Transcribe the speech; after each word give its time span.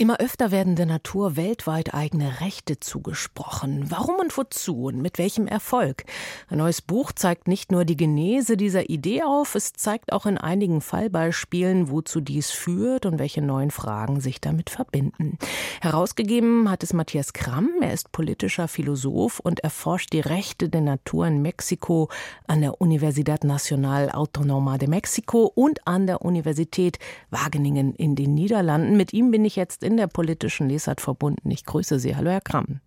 Immer 0.00 0.18
öfter 0.18 0.50
werden 0.50 0.76
der 0.76 0.86
Natur 0.86 1.36
weltweit 1.36 1.92
eigene 1.92 2.40
Rechte 2.40 2.80
zugesprochen. 2.80 3.84
Warum 3.90 4.14
und 4.14 4.34
wozu 4.38 4.84
und 4.84 5.02
mit 5.02 5.18
welchem 5.18 5.46
Erfolg? 5.46 6.04
Ein 6.48 6.56
neues 6.56 6.80
Buch 6.80 7.12
zeigt 7.12 7.48
nicht 7.48 7.70
nur 7.70 7.84
die 7.84 7.98
Genese 7.98 8.56
dieser 8.56 8.88
Idee 8.88 9.24
auf, 9.24 9.54
es 9.54 9.74
zeigt 9.74 10.14
auch 10.14 10.24
in 10.24 10.38
einigen 10.38 10.80
Fallbeispielen, 10.80 11.90
wozu 11.90 12.22
dies 12.22 12.50
führt 12.50 13.04
und 13.04 13.18
welche 13.18 13.42
neuen 13.42 13.70
Fragen 13.70 14.22
sich 14.22 14.40
damit 14.40 14.70
verbinden. 14.70 15.36
Herausgegeben 15.82 16.70
hat 16.70 16.82
es 16.82 16.94
Matthias 16.94 17.34
Kramm. 17.34 17.68
Er 17.82 17.92
ist 17.92 18.10
politischer 18.10 18.68
Philosoph 18.68 19.38
und 19.40 19.60
erforscht 19.60 20.14
die 20.14 20.20
Rechte 20.20 20.70
der 20.70 20.80
Natur 20.80 21.26
in 21.26 21.42
Mexiko 21.42 22.08
an 22.46 22.62
der 22.62 22.80
Universidad 22.80 23.44
Nacional 23.44 24.10
Autonoma 24.10 24.78
de 24.78 24.88
Mexico 24.88 25.52
und 25.54 25.86
an 25.86 26.06
der 26.06 26.22
Universität 26.22 26.98
Wageningen 27.28 27.94
in 27.94 28.16
den 28.16 28.32
Niederlanden. 28.32 28.96
Mit 28.96 29.12
ihm 29.12 29.30
bin 29.30 29.44
ich 29.44 29.56
jetzt 29.56 29.84
in 29.90 29.96
der 29.96 30.06
politischen 30.06 30.68
Lesart 30.68 31.00
verbunden. 31.00 31.50
Ich 31.50 31.64
grüße 31.64 31.98
Sie. 31.98 32.16
Hallo, 32.16 32.30
Herr 32.30 32.40
Kramm. 32.40 32.80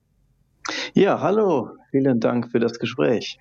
Ja, 0.93 1.19
hallo. 1.19 1.69
Vielen 1.91 2.19
Dank 2.19 2.49
für 2.51 2.59
das 2.59 2.79
Gespräch. 2.79 3.37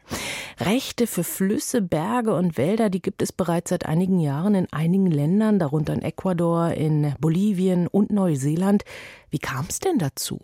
Rechte 0.61 1.07
für 1.07 1.25
Flüsse, 1.25 1.81
Berge 1.81 2.35
und 2.35 2.59
Wälder, 2.59 2.91
die 2.91 3.01
gibt 3.01 3.23
es 3.23 3.33
bereits 3.33 3.71
seit 3.71 3.87
einigen 3.87 4.19
Jahren 4.19 4.55
in 4.55 4.67
einigen 4.73 5.07
Ländern, 5.07 5.59
darunter 5.59 5.95
in 5.95 6.03
Ecuador, 6.03 6.73
in 6.73 7.15
Bolivien 7.19 7.87
und 7.87 8.11
Neuseeland. 8.11 8.85
Wie 9.31 9.39
kam 9.39 9.67
es 9.69 9.79
denn 9.79 9.99
dazu? 9.99 10.41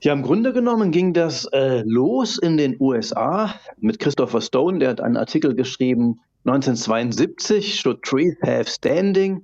Ja, 0.00 0.12
im 0.12 0.22
Grunde 0.22 0.52
genommen 0.52 0.92
ging 0.92 1.12
das 1.12 1.46
äh, 1.46 1.82
los 1.84 2.38
in 2.38 2.56
den 2.56 2.76
USA 2.78 3.54
mit 3.78 3.98
Christopher 3.98 4.40
Stone. 4.40 4.78
Der 4.78 4.90
hat 4.90 5.00
einen 5.00 5.16
Artikel 5.16 5.54
geschrieben, 5.54 6.20
1972, 6.44 7.80
Should 7.80 8.02
Trees 8.02 8.36
Have 8.42 8.70
Standing? 8.70 9.42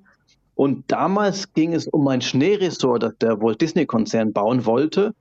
Und 0.55 0.85
damals 0.89 1.53
ging 1.53 1.75
es 1.75 1.89
um 1.89 2.07
ein 2.09 2.21
Schneeresort, 2.21 3.03
das 3.03 3.17
der 3.19 3.41
Walt 3.41 3.61
Disney-Konzern 3.61 4.33
bauen 4.33 4.67
wollte. 4.67 5.15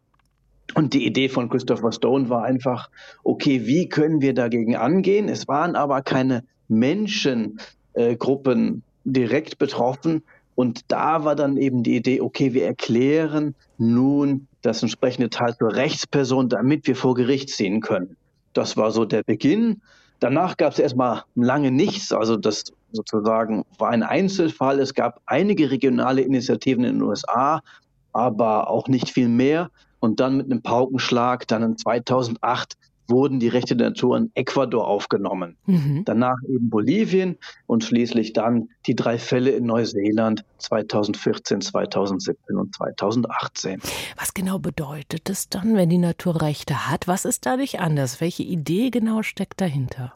Und 0.75 0.93
die 0.93 1.05
Idee 1.05 1.29
von 1.29 1.49
Christopher 1.49 1.91
Stone 1.91 2.29
war 2.29 2.43
einfach, 2.43 2.89
okay, 3.23 3.65
wie 3.65 3.89
können 3.89 4.21
wir 4.21 4.33
dagegen 4.33 4.75
angehen? 4.75 5.29
Es 5.29 5.47
waren 5.47 5.75
aber 5.75 6.01
keine 6.01 6.43
Menschengruppen 6.67 8.83
direkt 9.03 9.57
betroffen. 9.57 10.23
Und 10.55 10.81
da 10.87 11.25
war 11.25 11.35
dann 11.35 11.57
eben 11.57 11.83
die 11.83 11.95
Idee, 11.95 12.21
okay, 12.21 12.53
wir 12.53 12.65
erklären 12.65 13.55
nun 13.77 14.47
das 14.61 14.83
entsprechende 14.83 15.29
Teil 15.29 15.55
zur 15.57 15.75
Rechtsperson, 15.75 16.47
damit 16.47 16.87
wir 16.87 16.95
vor 16.95 17.15
Gericht 17.15 17.49
ziehen 17.49 17.81
können. 17.81 18.15
Das 18.53 18.77
war 18.77 18.91
so 18.91 19.03
der 19.03 19.23
Beginn. 19.23 19.81
Danach 20.19 20.57
gab 20.57 20.73
es 20.73 20.79
erstmal 20.79 21.23
lange 21.35 21.71
nichts. 21.71 22.13
Also 22.13 22.37
das 22.37 22.65
sozusagen 22.93 23.65
war 23.77 23.89
ein 23.89 24.03
Einzelfall. 24.03 24.79
Es 24.79 24.93
gab 24.93 25.21
einige 25.25 25.71
regionale 25.71 26.21
Initiativen 26.21 26.83
in 26.85 26.95
den 26.95 27.01
USA, 27.01 27.61
aber 28.13 28.69
auch 28.69 28.87
nicht 28.87 29.09
viel 29.09 29.27
mehr. 29.27 29.69
Und 29.99 30.19
dann 30.19 30.37
mit 30.37 30.51
einem 30.51 30.61
Paukenschlag, 30.61 31.47
dann 31.47 31.63
in 31.63 31.77
2008 31.77 32.77
wurden 33.07 33.39
die 33.39 33.47
Rechte 33.47 33.75
der 33.75 33.89
Natur 33.89 34.17
in 34.17 34.31
Ecuador 34.33 34.87
aufgenommen. 34.87 35.57
Mhm. 35.65 36.03
Danach 36.05 36.37
eben 36.47 36.69
Bolivien 36.69 37.37
und 37.65 37.83
schließlich 37.83 38.33
dann 38.33 38.69
die 38.85 38.95
drei 38.95 39.17
Fälle 39.17 39.51
in 39.51 39.65
Neuseeland 39.65 40.45
2014, 40.59 41.61
2017 41.61 42.55
und 42.55 42.75
2018. 42.75 43.81
Was 44.17 44.33
genau 44.33 44.59
bedeutet 44.59 45.29
es 45.29 45.49
dann, 45.49 45.75
wenn 45.75 45.89
die 45.89 45.97
Natur 45.97 46.41
Rechte 46.41 46.89
hat? 46.89 47.07
Was 47.07 47.25
ist 47.25 47.45
dadurch 47.45 47.79
anders? 47.79 48.21
Welche 48.21 48.43
Idee 48.43 48.89
genau 48.89 49.21
steckt 49.21 49.59
dahinter? 49.61 50.13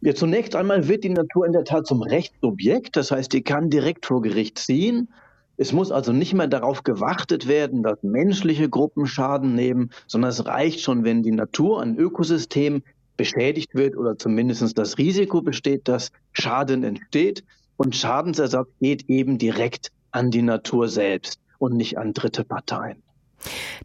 Ja, 0.00 0.14
zunächst 0.14 0.54
einmal 0.54 0.86
wird 0.86 1.02
die 1.02 1.08
Natur 1.08 1.44
in 1.44 1.52
der 1.52 1.64
Tat 1.64 1.86
zum 1.86 2.02
Rechtsobjekt, 2.02 2.96
das 2.96 3.10
heißt, 3.10 3.32
die 3.32 3.42
kann 3.42 3.68
direkt 3.68 4.06
vor 4.06 4.22
Gericht 4.22 4.58
ziehen. 4.58 5.08
Es 5.56 5.72
muss 5.72 5.90
also 5.90 6.12
nicht 6.12 6.34
mehr 6.34 6.46
darauf 6.46 6.84
gewartet 6.84 7.48
werden, 7.48 7.82
dass 7.82 8.00
menschliche 8.04 8.68
Gruppen 8.68 9.08
Schaden 9.08 9.56
nehmen, 9.56 9.90
sondern 10.06 10.30
es 10.30 10.46
reicht 10.46 10.80
schon, 10.80 11.02
wenn 11.02 11.24
die 11.24 11.32
Natur, 11.32 11.82
ein 11.82 11.96
Ökosystem 11.96 12.82
beschädigt 13.16 13.74
wird 13.74 13.96
oder 13.96 14.16
zumindest 14.16 14.78
das 14.78 14.98
Risiko 14.98 15.42
besteht, 15.42 15.88
dass 15.88 16.12
Schaden 16.32 16.84
entsteht. 16.84 17.42
Und 17.76 17.96
Schadensersatz 17.96 18.68
geht 18.80 19.08
eben 19.08 19.36
direkt 19.38 19.90
an 20.12 20.30
die 20.30 20.42
Natur 20.42 20.86
selbst 20.86 21.40
und 21.58 21.76
nicht 21.76 21.98
an 21.98 22.12
dritte 22.12 22.44
Parteien. 22.44 23.02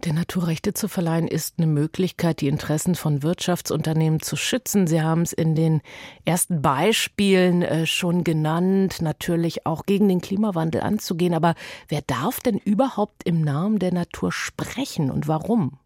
Der 0.03 0.13
Naturrechte 0.13 0.73
zu 0.73 0.87
verleihen 0.87 1.27
ist 1.27 1.55
eine 1.57 1.67
Möglichkeit, 1.67 2.41
die 2.41 2.47
Interessen 2.47 2.95
von 2.95 3.23
Wirtschaftsunternehmen 3.23 4.21
zu 4.21 4.35
schützen. 4.35 4.87
Sie 4.87 5.01
haben 5.01 5.21
es 5.21 5.33
in 5.33 5.55
den 5.55 5.81
ersten 6.25 6.61
Beispielen 6.61 7.61
äh, 7.61 7.85
schon 7.85 8.23
genannt, 8.23 9.01
natürlich 9.01 9.65
auch 9.65 9.85
gegen 9.85 10.07
den 10.07 10.21
Klimawandel 10.21 10.81
anzugehen. 10.81 11.33
Aber 11.33 11.55
wer 11.87 12.01
darf 12.01 12.39
denn 12.39 12.57
überhaupt 12.57 13.23
im 13.23 13.41
Namen 13.41 13.79
der 13.79 13.93
Natur 13.93 14.31
sprechen 14.31 15.11
und 15.11 15.27
warum? 15.27 15.77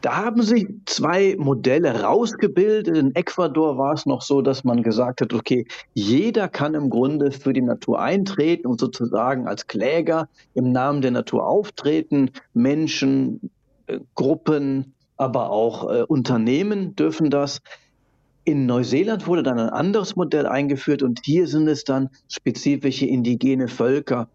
Da 0.00 0.16
haben 0.16 0.42
sich 0.42 0.66
zwei 0.86 1.36
Modelle 1.38 2.02
rausgebildet. 2.02 2.96
In 2.96 3.14
Ecuador 3.14 3.78
war 3.78 3.94
es 3.94 4.06
noch 4.06 4.22
so, 4.22 4.42
dass 4.42 4.64
man 4.64 4.82
gesagt 4.82 5.20
hat, 5.20 5.32
okay, 5.32 5.66
jeder 5.94 6.48
kann 6.48 6.74
im 6.74 6.90
Grunde 6.90 7.30
für 7.32 7.52
die 7.52 7.62
Natur 7.62 8.00
eintreten 8.00 8.66
und 8.66 8.80
sozusagen 8.80 9.46
als 9.46 9.66
Kläger 9.66 10.28
im 10.54 10.72
Namen 10.72 11.02
der 11.02 11.10
Natur 11.10 11.46
auftreten. 11.46 12.30
Menschen, 12.54 13.50
äh, 13.86 14.00
Gruppen, 14.14 14.94
aber 15.16 15.50
auch 15.50 15.90
äh, 15.90 16.02
Unternehmen 16.02 16.94
dürfen 16.96 17.30
das. 17.30 17.60
In 18.44 18.66
Neuseeland 18.66 19.26
wurde 19.26 19.42
dann 19.42 19.58
ein 19.58 19.70
anderes 19.70 20.14
Modell 20.14 20.46
eingeführt 20.46 21.02
und 21.02 21.20
hier 21.24 21.48
sind 21.48 21.66
es 21.66 21.82
dann 21.82 22.10
spezifische 22.28 23.06
indigene 23.06 23.66
Völker, 23.66 24.28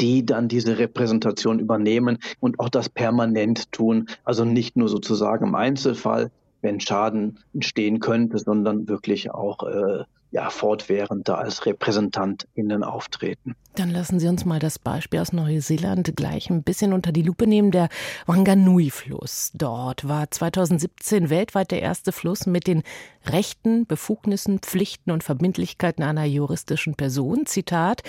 die 0.00 0.24
dann 0.26 0.48
diese 0.48 0.78
Repräsentation 0.78 1.58
übernehmen 1.58 2.18
und 2.40 2.60
auch 2.60 2.68
das 2.68 2.88
permanent 2.88 3.72
tun. 3.72 4.08
Also 4.24 4.44
nicht 4.44 4.76
nur 4.76 4.88
sozusagen 4.88 5.46
im 5.46 5.54
Einzelfall, 5.54 6.30
wenn 6.60 6.80
Schaden 6.80 7.38
entstehen 7.54 8.00
könnte, 8.00 8.38
sondern 8.38 8.88
wirklich 8.88 9.30
auch 9.30 9.62
äh, 9.62 10.04
ja, 10.30 10.50
fortwährend 10.50 11.28
da 11.28 11.36
als 11.36 11.64
RepräsentantInnen 11.64 12.84
auftreten. 12.84 13.56
Dann 13.74 13.90
lassen 13.90 14.18
Sie 14.18 14.28
uns 14.28 14.44
mal 14.44 14.58
das 14.58 14.78
Beispiel 14.78 15.20
aus 15.20 15.32
Neuseeland 15.32 16.16
gleich 16.16 16.50
ein 16.50 16.62
bisschen 16.62 16.92
unter 16.92 17.12
die 17.12 17.22
Lupe 17.22 17.46
nehmen. 17.46 17.70
Der 17.70 17.88
Wanganui-Fluss 18.26 19.52
dort 19.54 20.06
war 20.06 20.30
2017 20.30 21.30
weltweit 21.30 21.70
der 21.70 21.80
erste 21.80 22.12
Fluss 22.12 22.46
mit 22.46 22.66
den 22.66 22.82
Rechten, 23.24 23.86
Befugnissen, 23.86 24.58
Pflichten 24.58 25.12
und 25.12 25.22
Verbindlichkeiten 25.22 26.02
einer 26.02 26.24
juristischen 26.24 26.94
Person. 26.94 27.46
Zitat. 27.46 28.02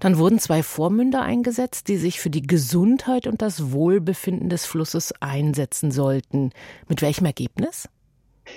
Dann 0.00 0.18
wurden 0.18 0.38
zwei 0.38 0.62
Vormünder 0.62 1.22
eingesetzt, 1.22 1.88
die 1.88 1.96
sich 1.96 2.20
für 2.20 2.30
die 2.30 2.46
Gesundheit 2.46 3.26
und 3.26 3.42
das 3.42 3.72
Wohlbefinden 3.72 4.48
des 4.48 4.66
Flusses 4.66 5.12
einsetzen 5.20 5.90
sollten. 5.90 6.50
Mit 6.88 7.02
welchem 7.02 7.26
Ergebnis? 7.26 7.88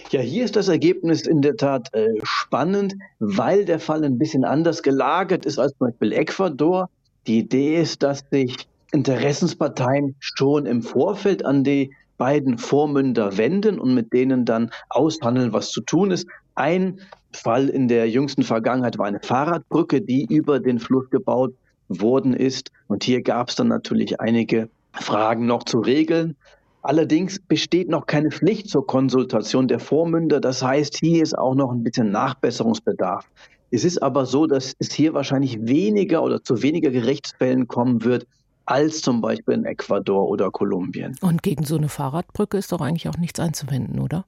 Ja, 0.09 0.21
hier 0.21 0.45
ist 0.45 0.55
das 0.55 0.67
Ergebnis 0.67 1.21
in 1.25 1.41
der 1.41 1.55
Tat 1.55 1.93
äh, 1.93 2.07
spannend, 2.23 2.95
weil 3.19 3.65
der 3.65 3.79
Fall 3.79 4.03
ein 4.03 4.17
bisschen 4.17 4.43
anders 4.43 4.83
gelagert 4.83 5.45
ist 5.45 5.59
als 5.59 5.71
zum 5.77 5.87
Beispiel 5.87 6.13
Ecuador. 6.13 6.89
Die 7.27 7.39
Idee 7.39 7.81
ist, 7.81 8.03
dass 8.03 8.23
sich 8.31 8.67
Interessensparteien 8.91 10.15
schon 10.19 10.65
im 10.65 10.81
Vorfeld 10.81 11.45
an 11.45 11.63
die 11.63 11.91
beiden 12.17 12.57
Vormünder 12.57 13.37
wenden 13.37 13.79
und 13.79 13.93
mit 13.93 14.13
denen 14.13 14.45
dann 14.45 14.71
aushandeln, 14.89 15.53
was 15.53 15.71
zu 15.71 15.81
tun 15.81 16.11
ist. 16.11 16.27
Ein 16.55 16.99
Fall 17.33 17.69
in 17.69 17.87
der 17.87 18.09
jüngsten 18.09 18.43
Vergangenheit 18.43 18.97
war 18.97 19.07
eine 19.07 19.21
Fahrradbrücke, 19.21 20.01
die 20.01 20.25
über 20.29 20.59
den 20.59 20.79
Fluss 20.79 21.09
gebaut 21.09 21.53
worden 21.87 22.33
ist. 22.33 22.71
Und 22.87 23.03
hier 23.03 23.21
gab 23.21 23.49
es 23.49 23.55
dann 23.55 23.69
natürlich 23.69 24.19
einige 24.19 24.69
Fragen 24.93 25.45
noch 25.45 25.63
zu 25.63 25.79
regeln. 25.79 26.35
Allerdings 26.83 27.39
besteht 27.39 27.89
noch 27.89 28.07
keine 28.07 28.31
Pflicht 28.31 28.69
zur 28.69 28.87
Konsultation 28.87 29.67
der 29.67 29.79
Vormünder. 29.79 30.39
Das 30.39 30.63
heißt, 30.63 30.97
hier 30.97 31.21
ist 31.21 31.37
auch 31.37 31.53
noch 31.53 31.71
ein 31.71 31.83
bisschen 31.83 32.11
Nachbesserungsbedarf. 32.11 33.29
Es 33.69 33.85
ist 33.85 34.01
aber 34.01 34.25
so, 34.25 34.47
dass 34.47 34.73
es 34.79 34.91
hier 34.91 35.13
wahrscheinlich 35.13 35.59
weniger 35.61 36.23
oder 36.23 36.43
zu 36.43 36.61
weniger 36.61 36.89
Gerichtsfällen 36.89 37.67
kommen 37.67 38.03
wird, 38.03 38.27
als 38.65 39.01
zum 39.01 39.21
Beispiel 39.21 39.53
in 39.53 39.65
Ecuador 39.65 40.27
oder 40.27 40.51
Kolumbien. 40.51 41.15
Und 41.21 41.43
gegen 41.43 41.63
so 41.63 41.77
eine 41.77 41.87
Fahrradbrücke 41.87 42.57
ist 42.57 42.71
doch 42.71 42.81
eigentlich 42.81 43.07
auch 43.07 43.17
nichts 43.17 43.39
einzuwenden, 43.39 43.99
oder? 43.99 44.25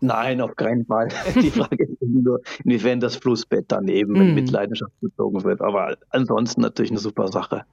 Nein, 0.00 0.40
auf 0.40 0.56
keinen 0.56 0.84
Fall. 0.86 1.08
Die 1.34 1.50
Frage 1.50 1.84
ist 1.84 2.02
nur, 2.02 2.40
inwiefern 2.64 3.00
das 3.00 3.16
Flussbett 3.16 3.66
daneben 3.68 4.12
mm. 4.12 4.22
in 4.22 4.34
Mitleidenschaft 4.34 4.92
gezogen 5.00 5.44
wird. 5.44 5.60
Aber 5.60 5.96
ansonsten 6.10 6.60
natürlich 6.60 6.90
eine 6.90 7.00
super 7.00 7.28
Sache. 7.28 7.64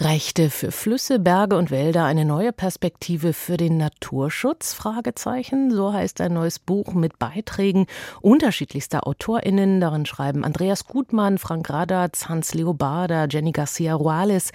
Rechte 0.00 0.50
für 0.50 0.72
Flüsse, 0.72 1.20
Berge 1.20 1.56
und 1.56 1.70
Wälder, 1.70 2.04
eine 2.04 2.24
neue 2.24 2.52
Perspektive 2.52 3.32
für 3.32 3.56
den 3.56 3.76
Naturschutz? 3.76 4.74
Fragezeichen. 4.74 5.70
So 5.70 5.92
heißt 5.92 6.20
ein 6.20 6.32
neues 6.32 6.58
Buch 6.58 6.94
mit 6.94 7.20
Beiträgen 7.20 7.86
unterschiedlichster 8.20 9.06
AutorInnen. 9.06 9.80
Darin 9.80 10.04
schreiben 10.04 10.44
Andreas 10.44 10.88
Gutmann, 10.88 11.38
Frank 11.38 11.70
Radatz, 11.70 12.28
Hans 12.28 12.54
Leobarda, 12.54 13.26
Jenny 13.30 13.52
Garcia 13.52 13.94
Ruales, 13.94 14.50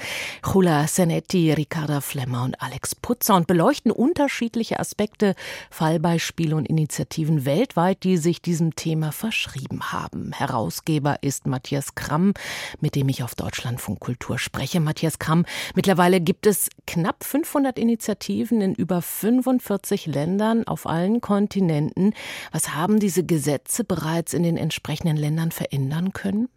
Jula 0.45 0.85
Senetti, 0.87 1.53
Ricarda 1.53 2.01
Flemmer 2.01 2.43
und 2.43 2.61
Alex 2.61 2.93
Putzer 2.95 3.37
und 3.37 3.47
beleuchten 3.47 3.93
unterschiedliche 3.93 4.77
Aspekte, 4.77 5.35
Fallbeispiele 5.69 6.53
und 6.53 6.67
Initiativen 6.67 7.45
weltweit, 7.45 8.03
die 8.03 8.17
sich 8.17 8.41
diesem 8.41 8.75
Thema 8.75 9.13
verschrieben 9.13 9.93
haben. 9.93 10.33
Herausgeber 10.33 11.19
ist 11.21 11.47
Matthias 11.47 11.95
Kramm, 11.95 12.33
mit 12.81 12.95
dem 12.95 13.07
ich 13.07 13.23
auf 13.23 13.35
Deutschlandfunk 13.35 14.01
Kultur 14.01 14.37
spreche. 14.37 14.81
Matthias 14.81 15.17
Kramm 15.17 15.28
Programm. 15.29 15.45
Mittlerweile 15.75 16.21
gibt 16.21 16.47
es 16.47 16.69
knapp 16.87 17.23
500 17.23 17.77
Initiativen 17.77 18.61
in 18.61 18.73
über 18.73 19.01
45 19.01 20.07
Ländern 20.07 20.65
auf 20.67 20.87
allen 20.87 21.21
Kontinenten. 21.21 22.13
Was 22.51 22.73
haben 22.75 22.99
diese 22.99 23.23
Gesetze 23.23 23.83
bereits 23.83 24.33
in 24.33 24.43
den 24.43 24.57
entsprechenden 24.57 25.17
Ländern 25.17 25.51
verändern 25.51 26.13
können? 26.13 26.49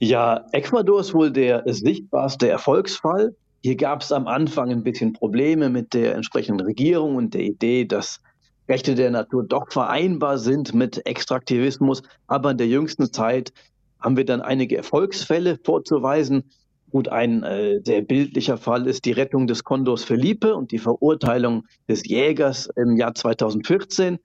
Ja, 0.00 0.46
Ecuador 0.52 1.00
ist 1.00 1.14
wohl 1.14 1.30
der 1.30 1.64
sichtbarste 1.66 2.48
Erfolgsfall. 2.48 3.34
Hier 3.62 3.76
gab 3.76 4.02
es 4.02 4.12
am 4.12 4.26
Anfang 4.26 4.70
ein 4.70 4.82
bisschen 4.82 5.12
Probleme 5.12 5.68
mit 5.68 5.94
der 5.94 6.14
entsprechenden 6.14 6.64
Regierung 6.64 7.16
und 7.16 7.34
der 7.34 7.42
Idee, 7.42 7.84
dass 7.84 8.20
Rechte 8.68 8.94
der 8.94 9.10
Natur 9.10 9.44
doch 9.44 9.70
vereinbar 9.70 10.38
sind 10.38 10.74
mit 10.74 11.04
Extraktivismus. 11.06 12.02
Aber 12.26 12.52
in 12.52 12.58
der 12.58 12.68
jüngsten 12.68 13.12
Zeit 13.12 13.52
haben 14.00 14.16
wir 14.16 14.24
dann 14.24 14.40
einige 14.40 14.76
Erfolgsfälle 14.76 15.58
vorzuweisen. 15.62 16.44
Gut, 16.92 17.08
ein 17.08 17.42
äh, 17.42 17.80
sehr 17.82 18.02
bildlicher 18.02 18.58
Fall 18.58 18.86
ist 18.86 19.06
die 19.06 19.12
Rettung 19.12 19.46
des 19.46 19.64
Kondors 19.64 20.04
Felipe 20.04 20.54
und 20.54 20.72
die 20.72 20.78
Verurteilung 20.78 21.64
des 21.88 22.06
Jägers 22.06 22.68
im 22.76 22.96
Jahr 22.96 23.14
2014. 23.14 24.18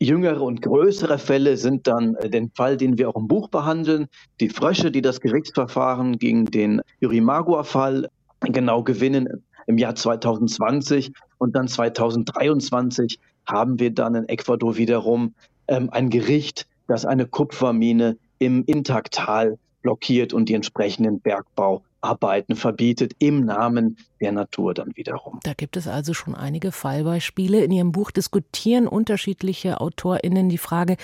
Jüngere 0.00 0.40
und 0.40 0.62
größere 0.62 1.18
Fälle 1.18 1.58
sind 1.58 1.86
dann 1.86 2.14
äh, 2.14 2.30
den 2.30 2.50
Fall, 2.54 2.78
den 2.78 2.96
wir 2.96 3.10
auch 3.10 3.16
im 3.16 3.28
Buch 3.28 3.50
behandeln, 3.50 4.06
die 4.40 4.48
Frösche, 4.48 4.90
die 4.90 5.02
das 5.02 5.20
Gerichtsverfahren 5.20 6.16
gegen 6.18 6.46
den 6.46 6.80
Yurimagua-Fall 7.00 8.08
genau 8.40 8.82
gewinnen 8.82 9.44
im 9.66 9.76
Jahr 9.76 9.94
2020 9.94 11.12
und 11.36 11.54
dann 11.54 11.68
2023 11.68 13.18
haben 13.44 13.78
wir 13.78 13.92
dann 13.92 14.14
in 14.14 14.28
Ecuador 14.30 14.78
wiederum 14.78 15.34
ähm, 15.68 15.90
ein 15.90 16.08
Gericht, 16.08 16.66
das 16.88 17.04
eine 17.04 17.26
Kupfermine 17.26 18.16
im 18.38 18.64
Intaktal 18.64 19.58
blockiert 19.84 20.32
und 20.32 20.48
die 20.48 20.54
entsprechenden 20.54 21.20
Bergbauarbeiten 21.20 22.56
verbietet 22.56 23.12
im 23.18 23.44
Namen 23.44 23.98
der 24.20 24.32
Natur 24.32 24.74
dann 24.74 24.96
wiederum. 24.96 25.38
Da 25.44 25.52
gibt 25.52 25.76
es 25.76 25.86
also 25.86 26.14
schon 26.14 26.34
einige 26.34 26.72
Fallbeispiele. 26.72 27.62
In 27.62 27.70
Ihrem 27.70 27.92
Buch 27.92 28.10
diskutieren 28.10 28.88
unterschiedliche 28.88 29.80
AutorInnen 29.80 30.48
die 30.48 30.58
Frage, 30.58 30.96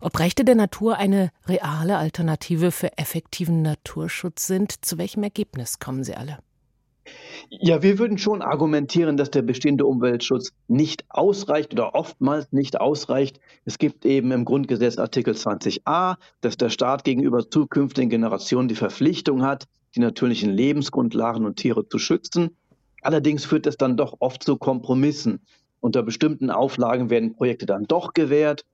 ob 0.00 0.18
Rechte 0.20 0.44
der 0.44 0.54
Natur 0.54 0.98
eine 0.98 1.30
reale 1.46 1.96
Alternative 1.96 2.70
für 2.70 2.96
effektiven 2.98 3.62
Naturschutz 3.62 4.46
sind. 4.46 4.84
Zu 4.84 4.98
welchem 4.98 5.22
Ergebnis 5.22 5.80
kommen 5.80 6.04
Sie 6.04 6.14
alle? 6.14 6.38
Ja, 7.50 7.82
wir 7.82 7.98
würden 7.98 8.18
schon 8.18 8.42
argumentieren, 8.42 9.16
dass 9.16 9.30
der 9.30 9.42
bestehende 9.42 9.86
Umweltschutz 9.86 10.52
nicht 10.66 11.04
ausreicht 11.08 11.72
oder 11.72 11.94
oftmals 11.94 12.52
nicht 12.52 12.80
ausreicht. 12.80 13.40
Es 13.64 13.78
gibt 13.78 14.04
eben 14.04 14.32
im 14.32 14.44
Grundgesetz 14.44 14.98
Artikel 14.98 15.34
20a, 15.34 16.16
dass 16.40 16.56
der 16.56 16.70
Staat 16.70 17.04
gegenüber 17.04 17.48
zukünftigen 17.48 18.10
Generationen 18.10 18.68
die 18.68 18.74
Verpflichtung 18.74 19.42
hat, 19.42 19.66
die 19.94 20.00
natürlichen 20.00 20.50
Lebensgrundlagen 20.50 21.44
und 21.44 21.56
Tiere 21.56 21.88
zu 21.88 21.98
schützen. 21.98 22.56
Allerdings 23.02 23.44
führt 23.44 23.66
das 23.66 23.76
dann 23.76 23.96
doch 23.96 24.16
oft 24.20 24.42
zu 24.42 24.56
Kompromissen. 24.56 25.40
Unter 25.80 26.02
bestimmten 26.02 26.50
Auflagen 26.50 27.10
werden 27.10 27.34
Projekte 27.34 27.66
dann 27.66 27.84
doch 27.84 28.12
gewährt 28.12 28.64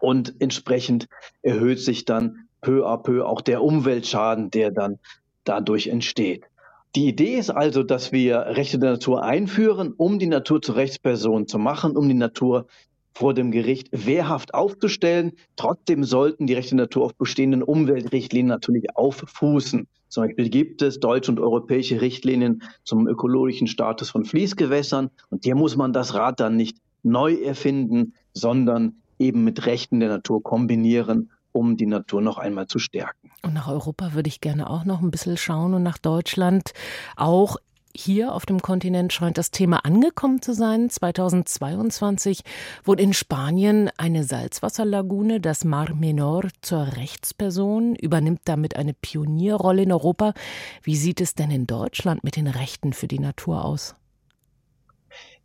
und 0.00 0.34
entsprechend 0.40 1.08
erhöht 1.42 1.80
sich 1.80 2.04
dann 2.04 2.48
peu 2.60 2.86
à 2.86 3.02
peu 3.02 3.24
auch 3.24 3.40
der 3.40 3.62
Umweltschaden, 3.62 4.50
der 4.50 4.70
dann 4.70 4.98
dadurch 5.44 5.86
entsteht. 5.86 6.44
Die 6.94 7.08
Idee 7.08 7.36
ist 7.36 7.50
also, 7.50 7.82
dass 7.82 8.12
wir 8.12 8.38
Rechte 8.38 8.78
der 8.78 8.92
Natur 8.92 9.22
einführen, 9.22 9.92
um 9.96 10.18
die 10.18 10.26
Natur 10.26 10.62
zur 10.62 10.76
Rechtsperson 10.76 11.46
zu 11.46 11.58
machen, 11.58 11.96
um 11.96 12.08
die 12.08 12.14
Natur 12.14 12.66
vor 13.12 13.34
dem 13.34 13.50
Gericht 13.50 13.88
wehrhaft 13.92 14.54
aufzustellen. 14.54 15.32
Trotzdem 15.56 16.04
sollten 16.04 16.46
die 16.46 16.54
Rechte 16.54 16.76
der 16.76 16.84
Natur 16.84 17.06
auf 17.06 17.14
bestehenden 17.14 17.62
Umweltrichtlinien 17.62 18.48
natürlich 18.48 18.94
auffußen. 18.94 19.86
Zum 20.08 20.24
Beispiel 20.24 20.48
gibt 20.48 20.82
es 20.82 21.00
deutsche 21.00 21.30
und 21.30 21.40
europäische 21.40 22.00
Richtlinien 22.00 22.62
zum 22.84 23.08
ökologischen 23.08 23.66
Status 23.66 24.10
von 24.10 24.24
Fließgewässern. 24.24 25.10
Und 25.30 25.44
hier 25.44 25.54
muss 25.54 25.76
man 25.76 25.92
das 25.92 26.14
Rad 26.14 26.40
dann 26.40 26.56
nicht 26.56 26.78
neu 27.02 27.34
erfinden, 27.34 28.14
sondern 28.32 28.96
eben 29.18 29.44
mit 29.44 29.66
Rechten 29.66 30.00
der 30.00 30.10
Natur 30.10 30.42
kombinieren 30.42 31.30
um 31.56 31.76
die 31.76 31.86
Natur 31.86 32.20
noch 32.20 32.36
einmal 32.36 32.66
zu 32.66 32.78
stärken. 32.78 33.25
Und 33.42 33.54
nach 33.54 33.68
Europa 33.68 34.14
würde 34.14 34.28
ich 34.28 34.40
gerne 34.40 34.68
auch 34.68 34.84
noch 34.84 35.00
ein 35.00 35.10
bisschen 35.10 35.36
schauen 35.36 35.74
und 35.74 35.82
nach 35.82 35.98
Deutschland 35.98 36.72
auch. 37.16 37.56
Hier 37.98 38.34
auf 38.34 38.44
dem 38.44 38.60
Kontinent 38.60 39.14
scheint 39.14 39.38
das 39.38 39.50
Thema 39.50 39.86
angekommen 39.86 40.42
zu 40.42 40.52
sein. 40.52 40.90
2022 40.90 42.42
wurde 42.84 43.02
in 43.02 43.14
Spanien 43.14 43.90
eine 43.96 44.22
Salzwasserlagune, 44.22 45.40
das 45.40 45.64
Mar 45.64 45.94
Menor, 45.94 46.42
zur 46.60 46.94
Rechtsperson, 46.98 47.96
übernimmt 47.96 48.42
damit 48.44 48.76
eine 48.76 48.92
Pionierrolle 48.92 49.84
in 49.84 49.92
Europa. 49.92 50.34
Wie 50.82 50.94
sieht 50.94 51.22
es 51.22 51.34
denn 51.34 51.50
in 51.50 51.66
Deutschland 51.66 52.22
mit 52.22 52.36
den 52.36 52.48
Rechten 52.48 52.92
für 52.92 53.08
die 53.08 53.18
Natur 53.18 53.64
aus? 53.64 53.94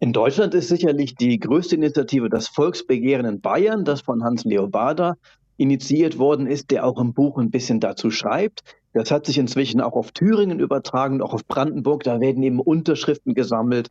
In 0.01 0.11
Deutschland 0.11 0.53
ist 0.53 0.67
sicherlich 0.67 1.15
die 1.15 1.39
größte 1.39 1.75
Initiative 1.75 2.27
das 2.27 2.49
Volksbegehren 2.49 3.25
in 3.25 3.39
Bayern, 3.39 3.85
das 3.85 4.01
von 4.01 4.25
Hans 4.25 4.43
Leobarda 4.43 5.15
initiiert 5.61 6.17
worden 6.17 6.47
ist, 6.47 6.71
der 6.71 6.85
auch 6.85 6.99
im 6.99 7.13
Buch 7.13 7.37
ein 7.37 7.51
bisschen 7.51 7.79
dazu 7.79 8.09
schreibt. 8.09 8.63
Das 8.93 9.11
hat 9.11 9.27
sich 9.27 9.37
inzwischen 9.37 9.79
auch 9.79 9.93
auf 9.93 10.11
Thüringen 10.11 10.59
übertragen, 10.59 11.21
auch 11.21 11.33
auf 11.35 11.45
Brandenburg. 11.45 12.03
Da 12.03 12.19
werden 12.19 12.41
eben 12.41 12.59
Unterschriften 12.59 13.35
gesammelt, 13.35 13.89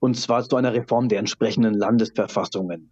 und 0.00 0.16
zwar 0.16 0.42
zu 0.42 0.56
einer 0.56 0.74
Reform 0.74 1.08
der 1.08 1.20
entsprechenden 1.20 1.74
Landesverfassungen. 1.74 2.90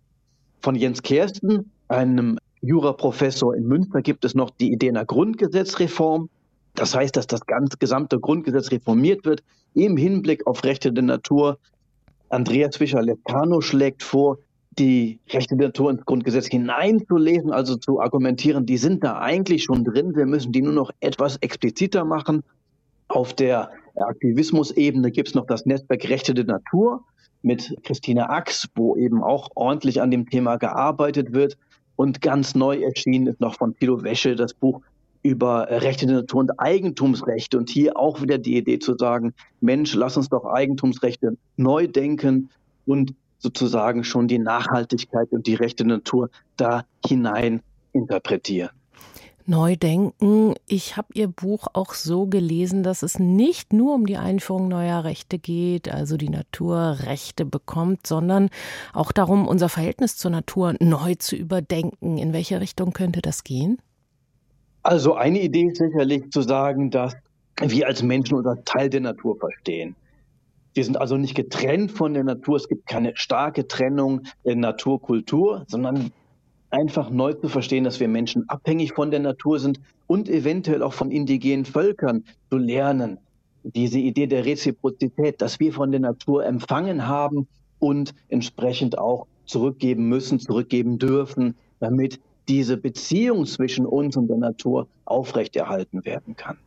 Von 0.61 0.77
Jens 0.77 1.03
Kersten, 1.03 1.73
einem 1.89 2.39
Juraprofessor 2.61 3.57
in 3.57 3.67
Münster, 3.67 4.01
gibt 4.01 4.25
es 4.25 4.37
noch 4.37 4.51
die 4.51 4.73
Idee 4.73 4.91
einer 4.91 5.05
Grundgesetzreform. 5.05 6.31
Das 6.77 6.95
heißt, 6.95 7.17
dass 7.17 7.27
das 7.27 7.45
ganze 7.47 7.79
gesamte 7.79 8.21
Grundgesetz 8.21 8.71
reformiert 8.71 9.25
wird 9.25 9.43
im 9.75 9.97
Hinblick 9.97 10.47
auf 10.47 10.63
Rechte 10.63 10.93
der 10.93 11.03
Natur. 11.03 11.59
Andreas 12.29 12.77
Fischer-Lepano 12.77 13.61
schlägt 13.61 14.05
vor, 14.05 14.39
die 14.81 15.21
Rechte 15.29 15.57
der 15.57 15.69
Natur 15.69 15.91
ins 15.91 16.05
Grundgesetz 16.07 16.47
hineinzulesen, 16.47 17.53
also 17.53 17.77
zu 17.77 18.01
argumentieren, 18.01 18.65
die 18.65 18.79
sind 18.79 19.05
da 19.05 19.19
eigentlich 19.19 19.65
schon 19.65 19.85
drin, 19.85 20.17
wir 20.17 20.27
müssen 20.27 20.53
die 20.53 20.63
nur 20.63 20.73
noch 20.73 20.91
etwas 21.01 21.37
expliziter 21.37 22.05
machen. 22.05 22.43
Auf 23.09 23.35
der 23.35 23.71
Aktivismusebene 23.97 25.11
gibt 25.11 25.29
es 25.29 25.35
noch 25.35 25.47
das 25.47 25.67
Netzwerk 25.67 26.09
Rechte 26.09 26.33
der 26.33 26.47
Natur 26.47 27.05
mit 27.43 27.77
Christine 27.83 28.31
Ax, 28.31 28.69
wo 28.75 28.97
eben 28.97 29.23
auch 29.23 29.51
ordentlich 29.55 30.01
an 30.01 30.11
dem 30.11 30.29
Thema 30.29 30.57
gearbeitet 30.57 31.33
wird. 31.33 31.59
Und 31.97 32.23
ganz 32.23 32.55
neu 32.55 32.81
erschienen 32.81 33.27
ist 33.27 33.41
noch 33.41 33.57
von 33.57 33.77
Thilo 33.77 34.03
Wäsche 34.03 34.35
das 34.35 34.55
Buch 34.55 34.81
über 35.23 35.69
Rechte 35.69 36.07
der 36.07 36.17
Natur 36.17 36.41
und 36.41 36.59
Eigentumsrechte. 36.59 37.59
Und 37.59 37.69
hier 37.69 37.99
auch 37.99 38.23
wieder 38.23 38.39
die 38.39 38.57
Idee 38.57 38.79
zu 38.79 38.97
sagen, 38.97 39.35
Mensch, 39.61 39.95
lass 39.95 40.17
uns 40.17 40.31
doch 40.31 40.47
Eigentumsrechte 40.47 41.37
neu 41.57 41.87
denken 41.87 42.49
und 42.87 43.15
sozusagen 43.41 44.05
schon 44.05 44.29
die 44.29 44.39
Nachhaltigkeit 44.39 45.33
und 45.33 45.47
die 45.47 45.55
rechte 45.55 45.85
Natur 45.85 46.31
da 46.57 46.85
hinein 47.05 47.63
interpretieren. 47.93 48.71
Neu 49.47 49.75
denken. 49.75 50.55
Ich 50.69 50.97
habe 50.97 51.09
Ihr 51.15 51.27
Buch 51.27 51.67
auch 51.73 51.95
so 51.95 52.27
gelesen, 52.27 52.85
dass 52.85 53.03
es 53.03 53.19
nicht 53.19 53.73
nur 53.73 53.95
um 53.95 54.07
die 54.07 54.17
Einführung 54.17 54.69
neuer 54.69 55.03
Rechte 55.03 55.41
geht, 55.41 55.93
also 55.93 56.17
die 56.17 56.29
Natur 56.29 56.99
Rechte 57.01 57.45
bekommt, 57.45 58.07
sondern 58.07 58.51
auch 58.93 59.11
darum, 59.11 59.49
unser 59.49 59.69
Verhältnis 59.69 60.17
zur 60.17 60.31
Natur 60.31 60.75
neu 60.79 61.17
zu 61.17 61.35
überdenken. 61.35 62.17
In 62.17 62.33
welche 62.33 62.61
Richtung 62.61 62.93
könnte 62.93 63.23
das 63.23 63.43
gehen? 63.43 63.79
Also 64.85 65.15
eine 65.15 65.41
Idee 65.41 65.65
ist 65.65 65.79
sicherlich 65.79 66.31
zu 66.31 66.43
sagen, 66.43 66.91
dass 66.91 67.17
wir 67.61 67.89
als 67.89 68.03
Menschen 68.03 68.37
unser 68.37 68.63
Teil 68.65 68.89
der 68.89 69.01
Natur 69.01 69.37
verstehen. 69.37 69.97
Wir 70.75 70.85
sind 70.85 71.01
also 71.01 71.17
nicht 71.17 71.35
getrennt 71.35 71.91
von 71.91 72.15
der 72.15 72.25
Natur. 72.25 72.57
Es 72.57 72.69
gibt 72.69 72.87
keine 72.87 73.13
starke 73.17 73.67
Trennung 73.67 74.23
Natur-Kultur, 74.45 75.65
sondern 75.67 76.13
einfach 76.71 77.11
neu 77.11 77.35
zu 77.35 77.49
verstehen, 77.49 77.85
dass 77.85 77.99
wir 77.99 78.09
Menschen 78.09 78.49
abhängig 78.49 78.93
von 78.93 79.11
der 79.11 79.21
Natur 79.21 79.59
sind 79.59 79.81
und 80.07 80.29
eventuell 80.29 80.83
auch 80.83 80.93
von 80.93 81.11
indigenen 81.11 81.65
Völkern 81.65 82.25
zu 82.51 82.59
lernen. 82.59 83.19
Diese 83.63 83.99
Idee 83.99 84.27
der 84.27 84.45
Reziprozität, 84.45 85.43
dass 85.43 85.61
wir 85.61 85.73
von 85.73 85.91
der 85.91 86.01
Natur 86.01 86.47
empfangen 86.47 87.07
haben 87.07 87.49
und 87.79 88.15
entsprechend 88.29 88.97
auch 88.97 89.27
zurückgeben 89.45 90.09
müssen, 90.09 90.39
zurückgeben 90.39 90.99
dürfen, 90.99 91.57
damit 91.81 92.21
diese 92.49 92.77
Beziehung 92.77 93.47
zwischen 93.47 93.87
uns 93.87 94.17
und 94.17 94.29
der 94.29 94.39
Natur 94.39 94.87
aufrechterhalten 95.05 96.05
werden 96.05 96.37
kann. 96.37 96.59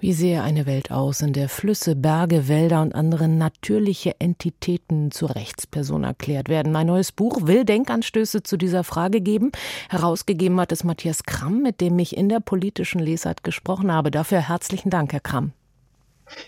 Wie 0.00 0.14
sehe 0.14 0.42
eine 0.42 0.64
Welt 0.64 0.90
aus, 0.90 1.20
in 1.20 1.34
der 1.34 1.50
Flüsse, 1.50 1.94
Berge, 1.94 2.48
Wälder 2.48 2.80
und 2.80 2.94
andere 2.94 3.28
natürliche 3.28 4.18
Entitäten 4.18 5.10
zur 5.10 5.34
Rechtsperson 5.34 6.04
erklärt 6.04 6.48
werden? 6.48 6.72
Mein 6.72 6.86
neues 6.86 7.12
Buch 7.12 7.46
will 7.46 7.66
Denkanstöße 7.66 8.42
zu 8.42 8.56
dieser 8.56 8.82
Frage 8.82 9.20
geben. 9.20 9.52
Herausgegeben 9.90 10.58
hat 10.58 10.72
es 10.72 10.84
Matthias 10.84 11.24
Kramm, 11.24 11.60
mit 11.60 11.82
dem 11.82 11.98
ich 11.98 12.16
in 12.16 12.30
der 12.30 12.40
politischen 12.40 12.98
Lesart 12.98 13.44
gesprochen 13.44 13.92
habe. 13.92 14.10
Dafür 14.10 14.48
herzlichen 14.48 14.88
Dank, 14.88 15.12
Herr 15.12 15.20
Kramm. 15.20 15.52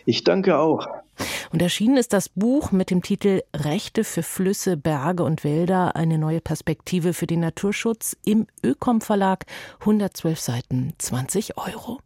Ich 0.06 0.24
danke 0.24 0.58
auch. 0.58 0.86
Und 1.52 1.60
erschienen 1.60 1.98
ist 1.98 2.14
das 2.14 2.30
Buch 2.30 2.72
mit 2.72 2.88
dem 2.88 3.02
Titel 3.02 3.42
Rechte 3.54 4.04
für 4.04 4.22
Flüsse, 4.22 4.78
Berge 4.78 5.24
und 5.24 5.44
Wälder, 5.44 5.94
eine 5.94 6.16
neue 6.16 6.40
Perspektive 6.40 7.12
für 7.12 7.26
den 7.26 7.40
Naturschutz 7.40 8.16
im 8.24 8.46
Ökom 8.64 9.02
Verlag, 9.02 9.44
112 9.80 10.40
Seiten, 10.40 10.94
20 10.96 11.58
Euro. 11.58 12.00